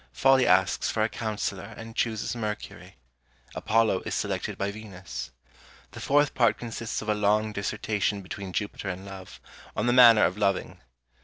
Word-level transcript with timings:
Folly 0.13 0.47
asks 0.47 0.89
for 0.89 1.03
a 1.03 1.09
counsellor, 1.09 1.75
and 1.77 1.95
chooses 1.95 2.35
Mercury; 2.35 2.95
Apollo 3.53 4.01
is 4.03 4.15
selected 4.15 4.57
by 4.57 4.71
Venus. 4.71 5.29
The 5.91 5.99
fourth 6.01 6.33
part 6.33 6.57
consists 6.57 7.03
of 7.03 7.09
a 7.09 7.13
long 7.13 7.53
dissertation 7.53 8.23
between 8.23 8.51
Jupiter 8.51 8.89
and 8.89 9.05
Love, 9.05 9.39
on 9.75 9.85
the 9.85 9.93
manner 9.93 10.25
of 10.25 10.39
loving. 10.39 10.79